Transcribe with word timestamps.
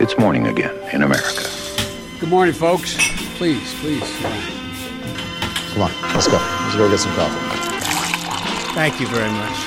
It's 0.00 0.16
morning 0.16 0.46
again 0.46 0.76
in 0.92 1.02
America. 1.02 1.42
Good 2.20 2.28
morning, 2.30 2.54
folks. 2.54 2.94
Please, 3.36 3.74
please. 3.80 4.08
Come 5.72 5.82
on, 5.82 5.90
let's 6.14 6.28
go. 6.28 6.38
Let's 6.38 6.76
go 6.76 6.88
get 6.88 7.00
some 7.00 7.14
coffee. 7.16 7.42
Thank 8.76 9.00
you 9.00 9.08
very 9.08 9.32
much. 9.40 9.58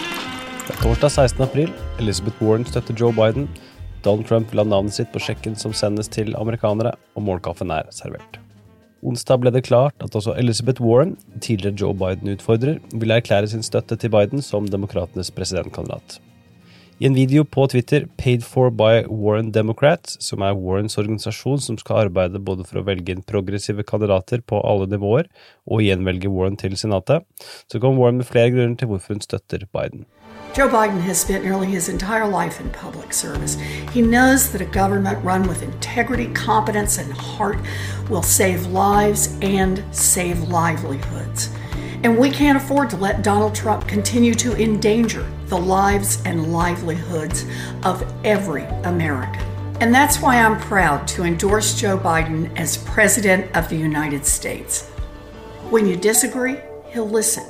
Det 0.67 0.77
er 0.77 0.79
torsdag 0.85 1.11
16. 1.11 1.43
april. 1.43 1.73
Elizabeth 1.99 2.39
Warren 2.43 2.63
støtter 2.65 2.95
Joe 2.95 3.11
Biden. 3.11 3.49
Donald 4.05 4.27
Trump 4.27 4.53
vil 4.53 4.63
ha 4.63 4.67
navnet 4.71 4.95
sitt 4.95 5.11
på 5.11 5.19
sjekken 5.19 5.59
som 5.59 5.75
sendes 5.75 6.07
til 6.07 6.31
amerikanere, 6.39 6.95
og 7.15 7.27
målkaffen 7.27 7.75
er 7.75 7.91
servert. 7.91 8.39
Onsdag 9.03 9.43
ble 9.43 9.51
det 9.51 9.65
klart 9.67 9.99
at 9.99 10.15
også 10.15 10.39
Elizabeth 10.39 10.79
Warren, 10.79 11.17
tidligere 11.41 11.75
Joe 11.75 11.93
Biden-utfordrer, 11.93 12.79
vil 12.93 13.17
erklære 13.19 13.51
sin 13.51 13.67
støtte 13.67 13.99
til 13.99 14.15
Biden 14.15 14.39
som 14.39 14.71
demokratenes 14.71 15.31
presidentkandidat. 15.35 16.21
I 17.01 17.05
en 17.05 17.13
video 17.13 17.41
på 17.43 17.63
Twitter, 17.67 18.03
Paid 18.17 18.43
for 18.45 18.69
by 18.69 19.07
Warren 19.09 19.47
Democrats, 19.51 20.19
som 20.21 20.43
er 20.45 20.53
Warrens 20.53 20.99
organisasjon 21.01 21.57
som 21.65 21.79
skal 21.81 22.03
arbeide 22.03 22.37
både 22.37 22.61
for 22.61 22.77
å 22.77 22.83
velge 22.85 23.15
inn 23.15 23.23
progressive 23.25 23.81
kandidater 23.89 24.43
på 24.45 24.59
alle 24.61 24.85
nivåer 24.85 25.25
og 25.65 25.81
gjenvelge 25.81 26.29
Warren 26.29 26.59
til 26.61 26.77
senatet, 26.77 27.25
så 27.65 27.81
kom 27.81 27.97
Warren 27.97 28.21
med 28.21 28.29
flere 28.29 28.53
grunner 28.53 28.77
til 28.77 28.91
hvorfor 28.91 29.15
hun 29.15 29.25
støtter 29.25 29.65
Biden. 29.73 30.05
Joe 30.53 30.69
Biden 30.69 31.01
has 31.01 31.17
spent 31.17 31.43
nearly 31.43 31.65
his 31.65 31.89
entire 31.89 32.29
life 32.29 32.61
in 32.61 32.69
public 32.69 33.17
service. 33.17 33.57
He 33.95 34.05
knows 34.05 34.51
that 34.51 34.61
a 34.61 34.69
government 34.69 35.25
run 35.25 35.49
with 35.49 35.63
integrity, 35.63 36.29
competence, 36.35 37.01
and 37.01 37.11
heart 37.11 37.57
will 38.11 38.21
save 38.21 38.69
lives 38.69 39.35
and 39.41 39.81
save 39.91 40.53
livelihoods. 40.53 41.49
And 42.03 42.19
we 42.19 42.29
can't 42.29 42.61
afford 42.61 42.91
to 42.91 42.95
let 42.95 43.23
Donald 43.23 43.55
Trump 43.55 43.87
continue 43.87 44.35
to 44.35 44.53
endanger 44.53 45.25
the 45.51 45.57
lives 45.57 46.23
and 46.23 46.53
livelihoods 46.53 47.43
of 47.83 48.01
every 48.23 48.63
American. 48.85 49.45
And 49.81 49.93
that's 49.93 50.21
why 50.21 50.37
I'm 50.37 50.57
proud 50.61 51.05
to 51.09 51.23
endorse 51.23 51.77
Joe 51.77 51.97
Biden 51.97 52.57
as 52.57 52.77
President 52.77 53.53
of 53.53 53.67
the 53.67 53.75
United 53.75 54.25
States. 54.25 54.87
When 55.69 55.85
you 55.85 55.97
disagree, 55.97 56.55
he'll 56.93 57.09
listen. 57.09 57.43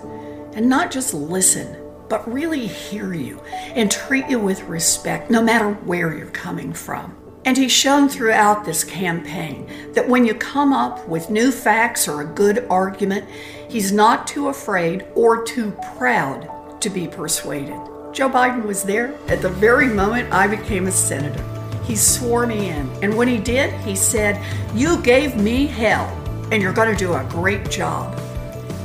And 0.56 0.67
not 0.67 0.89
just 0.89 1.14
listen, 1.14 1.78
but 2.09 2.28
really 2.28 2.66
hear 2.66 3.14
you 3.14 3.39
and 3.76 3.92
treat 3.92 4.28
you 4.28 4.39
with 4.39 4.64
respect, 4.64 5.30
no 5.30 5.44
matter 5.44 5.72
where 5.72 6.17
you're 6.17 6.26
coming 6.31 6.73
from. 6.73 7.16
And 7.45 7.56
he's 7.56 7.72
shown 7.72 8.09
throughout 8.09 8.66
this 8.66 8.83
campaign 8.83 9.70
that 9.94 10.09
when 10.09 10.26
you 10.26 10.33
come 10.33 10.73
up 10.73 11.08
with 11.08 11.30
new 11.30 11.52
facts 11.52 12.08
or 12.08 12.22
a 12.22 12.26
good 12.26 12.66
argument, 12.67 13.30
he's 13.70 13.92
not 13.92 14.26
too 14.26 14.48
afraid 14.48 15.06
or 15.14 15.44
too 15.44 15.72
proud 15.95 16.50
to 16.82 16.90
be 16.90 17.08
persuaded. 17.08 17.80
Joe 18.14 18.30
Biden 18.30 18.66
was 18.66 18.84
there 18.84 19.14
at 19.28 19.42
the 19.42 19.50
very 19.50 19.88
moment 19.88 20.34
I 20.34 20.48
became 20.48 20.88
a 20.88 20.92
senator. 20.92 21.44
He 21.84 21.96
swore 21.96 22.46
me 22.46 22.70
in. 22.70 22.90
And 23.02 23.16
when 23.16 23.28
he 23.28 23.38
did, 23.38 23.72
he 23.86 23.96
said, 23.96 24.40
You 24.76 25.02
gave 25.02 25.36
me 25.36 25.68
hell, 25.68 26.08
and 26.52 26.62
you're 26.62 26.73
going 26.73 26.92
to 26.96 27.06
do 27.06 27.14
a 27.14 27.23
great 27.30 27.70
job. 27.70 28.16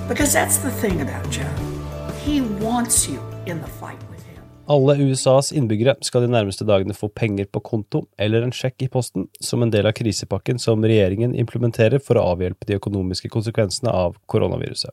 Because 0.08 0.32
that's 0.32 0.58
the 0.58 0.70
thing 0.70 1.00
about 1.00 1.28
Joe. 1.30 1.50
He 2.24 2.40
wants 2.40 3.08
you 3.08 3.20
in 3.46 3.60
the 3.60 3.68
fight. 3.68 3.98
Alle 4.68 4.96
USAs 4.98 5.52
innbyggere 5.52 5.94
skal 6.02 6.24
de 6.24 6.28
nærmeste 6.28 6.64
dagene 6.66 6.94
få 6.94 7.06
penger 7.14 7.46
på 7.46 7.60
konto 7.62 8.00
eller 8.18 8.42
en 8.42 8.50
sjekk 8.50 8.82
i 8.82 8.88
posten 8.90 9.28
som 9.38 9.62
en 9.62 9.70
del 9.70 9.86
av 9.86 9.94
krisepakken 9.94 10.58
som 10.58 10.82
regjeringen 10.82 11.36
implementerer 11.38 12.02
for 12.02 12.18
å 12.18 12.24
avhjelpe 12.32 12.66
de 12.66 12.74
økonomiske 12.80 13.30
konsekvensene 13.30 13.94
av 13.94 14.18
koronaviruset. 14.26 14.90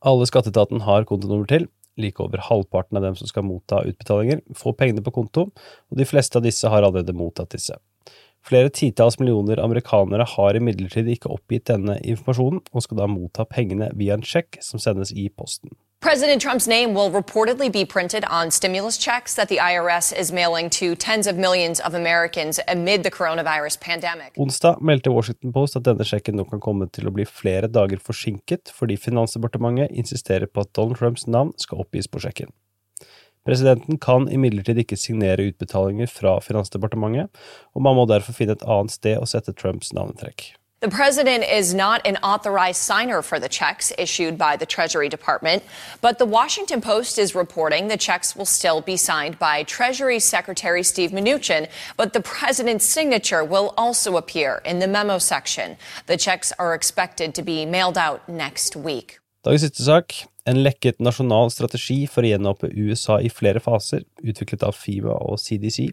Alle 0.00 0.28
skatteetaten 0.28 0.80
har 0.88 1.04
kontonummer 1.04 1.48
til, 1.50 1.68
like 2.00 2.22
over 2.22 2.42
halvparten 2.48 2.98
av 2.98 3.06
dem 3.06 3.16
som 3.18 3.28
skal 3.30 3.46
motta 3.46 3.82
utbetalinger, 3.88 4.42
får 4.56 4.76
pengene 4.78 5.04
på 5.04 5.14
konto, 5.16 5.48
og 5.52 6.00
de 6.00 6.06
fleste 6.08 6.38
av 6.38 6.46
disse 6.46 6.68
har 6.70 6.86
allerede 6.86 7.16
mottatt 7.16 7.54
disse. 7.56 7.78
Flere 8.46 8.70
titalls 8.70 9.18
millioner 9.18 9.58
amerikanere 9.58 10.26
har 10.36 10.54
imidlertid 10.54 11.08
ikke 11.10 11.32
oppgitt 11.34 11.66
denne 11.72 11.96
informasjonen, 12.06 12.62
og 12.70 12.84
skal 12.84 13.00
da 13.00 13.08
motta 13.10 13.46
pengene 13.48 13.90
via 13.98 14.14
en 14.14 14.26
sjekk 14.26 14.60
som 14.62 14.82
sendes 14.82 15.10
i 15.10 15.26
posten. 15.34 15.74
President 16.00 16.40
Trump's 16.40 16.68
name 16.68 16.94
will 16.94 17.10
reportedly 17.10 17.72
be 17.72 17.84
printed 17.84 18.24
on 18.26 18.50
stimulus 18.50 18.96
checks 18.96 19.34
that 19.34 19.48
the 19.48 19.56
IRS 19.56 20.16
is 20.16 20.30
mailing 20.30 20.70
to 20.70 20.94
tens 20.94 21.26
of 21.26 21.36
millions 21.36 21.80
of 21.80 21.94
Americans 21.94 22.60
amid 22.68 23.02
the 23.02 23.10
coronavirus 23.10 23.80
pandemic. 23.80 24.34
Onsdag 24.36 24.80
meldte 24.80 25.10
Washington 25.10 25.52
Post 25.52 25.76
at 25.76 25.86
denne 25.88 26.04
sjekken 26.04 26.36
nå 26.36 26.44
kan 26.50 26.60
komme 26.60 26.86
til 26.92 27.08
å 27.08 27.14
bli 27.16 27.24
flere 27.24 27.66
dager 27.72 27.98
forsinket 27.98 28.70
fordi 28.76 28.98
Finansdepartementet 29.00 29.90
insisterer 29.90 30.46
på 30.46 30.62
at 30.62 30.72
Donald 30.76 31.00
Trumps 31.00 31.26
navn 31.26 31.54
skal 31.58 31.82
oppgis 31.82 32.06
på 32.12 32.22
sjekken. 32.22 32.52
Presidenten 33.46 33.98
kan 34.02 34.28
imidlertid 34.30 34.78
ikke 34.82 34.98
signere 34.98 35.48
utbetalinger 35.48 36.10
fra 36.10 36.36
Finansdepartementet, 36.42 37.30
og 37.74 37.82
man 37.82 37.94
må 37.98 38.06
derfor 38.10 38.34
finne 38.34 38.56
et 38.58 38.64
annet 38.66 38.94
sted 38.94 39.18
å 39.22 39.28
sette 39.30 39.54
Trumps 39.54 39.92
navnetrekk. 39.94 40.50
The 40.80 40.90
president 40.90 41.44
is 41.44 41.72
not 41.72 42.06
an 42.06 42.18
authorized 42.18 42.82
signer 42.82 43.22
for 43.22 43.40
the 43.40 43.48
checks 43.48 43.94
issued 43.96 44.36
by 44.36 44.56
the 44.56 44.66
Treasury 44.66 45.08
Department, 45.08 45.62
but 46.02 46.18
the 46.18 46.26
Washington 46.26 46.82
Post 46.82 47.18
is 47.18 47.34
reporting 47.34 47.88
the 47.88 47.96
checks 47.96 48.36
will 48.36 48.44
still 48.44 48.82
be 48.82 48.98
signed 48.98 49.38
by 49.38 49.62
Treasury 49.62 50.20
Secretary 50.20 50.82
Steve 50.82 51.12
Mnuchin, 51.12 51.70
but 51.96 52.12
the 52.12 52.20
president's 52.20 52.84
signature 52.84 53.42
will 53.42 53.72
also 53.78 54.18
appear 54.18 54.60
in 54.66 54.78
the 54.78 54.86
memo 54.86 55.16
section. 55.16 55.78
The 56.04 56.18
checks 56.18 56.52
are 56.58 56.74
expected 56.74 57.34
to 57.36 57.42
be 57.42 57.64
mailed 57.64 57.96
out 57.96 58.28
next 58.28 58.76
week. 58.76 59.18
Dagens 59.46 59.62
siste 59.62 59.84
sak. 59.86 60.14
En 60.50 60.58
lekket 60.58 60.98
nasjonal 61.02 61.52
strategi 61.54 62.00
for 62.10 62.26
å 62.26 62.30
gjenåpne 62.32 62.70
USA 62.74 63.20
i 63.22 63.28
flere 63.30 63.60
faser, 63.62 64.02
utviklet 64.26 64.64
av 64.66 64.74
FIBA 64.74 65.14
og 65.22 65.38
CDC, 65.38 65.88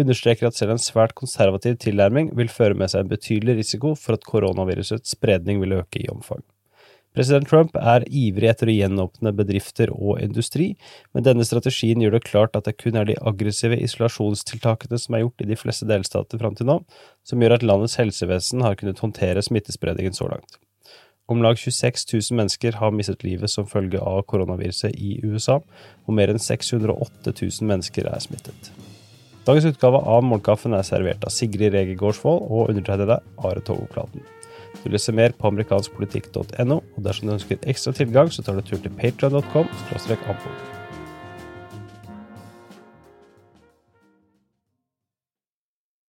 understreker 0.00 0.48
at 0.48 0.56
selv 0.56 0.72
en 0.72 0.80
svært 0.80 1.12
konservativ 1.16 1.76
tilnærming 1.84 2.30
vil 2.36 2.48
føre 2.52 2.76
med 2.76 2.92
seg 2.92 3.04
en 3.04 3.12
betydelig 3.12 3.58
risiko 3.58 3.92
for 4.00 4.16
at 4.16 4.24
koronavirusets 4.24 5.12
spredning 5.12 5.60
vil 5.60 5.76
øke 5.82 6.00
i 6.00 6.08
omfang. 6.12 6.40
President 7.16 7.48
Trump 7.48 7.76
er 7.80 8.04
ivrig 8.08 8.48
etter 8.48 8.72
å 8.72 8.76
gjenåpne 8.78 9.32
bedrifter 9.36 9.92
og 9.92 10.20
industri, 10.24 10.74
men 11.12 11.24
denne 11.28 11.44
strategien 11.48 12.00
gjør 12.00 12.16
det 12.16 12.26
klart 12.28 12.56
at 12.56 12.68
det 12.68 12.78
kun 12.80 12.96
er 12.96 13.08
de 13.08 13.16
aggressive 13.28 13.76
isolasjonstiltakene 13.76 15.00
som 15.00 15.16
er 15.16 15.26
gjort 15.26 15.44
i 15.44 15.52
de 15.52 15.60
fleste 15.60 15.88
delstater 15.88 16.40
fram 16.40 16.56
til 16.56 16.72
nå, 16.72 16.82
som 17.28 17.44
gjør 17.44 17.58
at 17.58 17.64
landets 17.72 18.00
helsevesen 18.00 18.64
har 18.64 18.80
kunnet 18.80 19.04
håndtere 19.04 19.44
smittespredningen 19.44 20.16
så 20.16 20.32
langt. 20.32 20.60
Om 21.26 21.42
lag 21.42 21.58
26 21.58 22.04
000 22.12 22.36
mennesker 22.38 22.76
har 22.78 22.92
mistet 22.94 23.24
livet 23.26 23.50
som 23.50 23.66
følge 23.66 23.98
av 23.98 24.22
koronaviruset 24.30 24.94
i 24.94 25.16
USA, 25.26 25.58
og 26.06 26.14
mer 26.14 26.30
enn 26.30 26.38
608 26.42 27.32
000 27.32 27.66
mennesker 27.66 28.06
er 28.06 28.22
smittet. 28.22 28.70
Dagens 29.46 29.66
utgave 29.72 29.98
av 30.02 30.22
Morgenkaffen 30.26 30.74
er 30.74 30.86
servert 30.86 31.26
av 31.26 31.34
Sigrid 31.34 31.74
Rege 31.74 31.98
Gårdsvold 31.98 32.46
og 32.46 32.70
undertegnede 32.70 33.18
Are 33.42 33.62
Togoklaten. 33.66 34.22
Du 34.84 34.90
leser 34.92 35.14
mer 35.18 35.34
på 35.34 35.50
amerikanskpolitikk.no, 35.50 36.78
og 36.78 37.02
dersom 37.02 37.26
du 37.26 37.36
ønsker 37.36 37.62
ekstra 37.66 37.94
tilgang, 37.96 38.30
så 38.30 38.46
tar 38.46 38.58
du 38.58 38.66
tur 38.66 38.78
til 38.82 38.94
patrion.com. 38.94 40.75